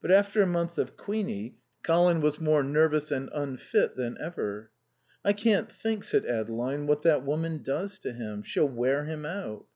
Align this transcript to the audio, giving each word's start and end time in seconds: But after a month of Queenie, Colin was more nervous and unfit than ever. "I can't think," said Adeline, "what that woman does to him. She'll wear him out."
But 0.00 0.12
after 0.12 0.42
a 0.42 0.46
month 0.46 0.78
of 0.78 0.96
Queenie, 0.96 1.58
Colin 1.82 2.20
was 2.20 2.40
more 2.40 2.62
nervous 2.62 3.10
and 3.10 3.28
unfit 3.34 3.96
than 3.96 4.16
ever. 4.20 4.70
"I 5.24 5.32
can't 5.32 5.68
think," 5.72 6.04
said 6.04 6.24
Adeline, 6.24 6.86
"what 6.86 7.02
that 7.02 7.24
woman 7.24 7.64
does 7.64 7.98
to 7.98 8.12
him. 8.12 8.44
She'll 8.44 8.68
wear 8.68 9.06
him 9.06 9.26
out." 9.26 9.66